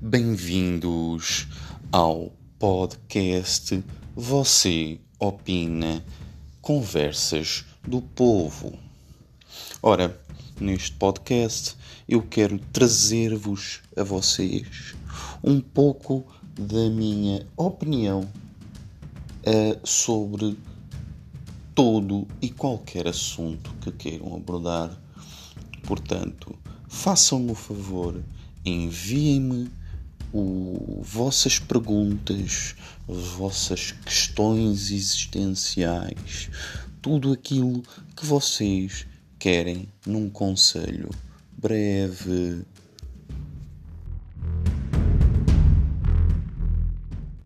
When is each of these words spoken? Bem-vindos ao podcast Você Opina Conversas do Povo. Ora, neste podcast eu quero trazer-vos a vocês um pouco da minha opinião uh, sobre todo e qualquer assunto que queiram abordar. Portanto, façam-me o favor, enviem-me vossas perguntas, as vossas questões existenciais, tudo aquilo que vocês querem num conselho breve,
Bem-vindos 0.00 1.48
ao 1.90 2.32
podcast 2.56 3.82
Você 4.14 5.00
Opina 5.18 6.04
Conversas 6.62 7.64
do 7.82 8.00
Povo. 8.00 8.78
Ora, 9.82 10.16
neste 10.60 10.92
podcast 10.92 11.76
eu 12.08 12.22
quero 12.22 12.60
trazer-vos 12.72 13.80
a 13.96 14.04
vocês 14.04 14.94
um 15.42 15.60
pouco 15.60 16.24
da 16.56 16.88
minha 16.88 17.44
opinião 17.56 18.20
uh, 18.20 19.80
sobre 19.82 20.56
todo 21.74 22.24
e 22.40 22.50
qualquer 22.50 23.08
assunto 23.08 23.74
que 23.80 23.90
queiram 23.90 24.36
abordar. 24.36 24.96
Portanto, 25.82 26.56
façam-me 26.86 27.50
o 27.50 27.56
favor, 27.56 28.22
enviem-me 28.64 29.68
vossas 31.00 31.58
perguntas, 31.58 32.74
as 33.08 33.28
vossas 33.28 33.92
questões 33.92 34.90
existenciais, 34.90 36.50
tudo 37.00 37.32
aquilo 37.32 37.82
que 38.16 38.26
vocês 38.26 39.06
querem 39.38 39.88
num 40.04 40.28
conselho 40.28 41.08
breve, 41.56 42.64